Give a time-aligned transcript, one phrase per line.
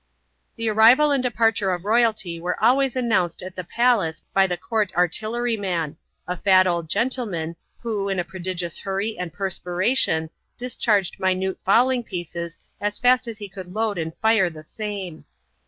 [0.55, 4.91] The arrival and departure of royalty were always announced at the palace by the court
[4.95, 5.95] artilleryman—
[6.27, 12.57] a fat old gentleman, who, in a prodigious hurry and perspiration, discharged minute fowling pieces,
[12.79, 15.25] as fast as he could load and fire the same.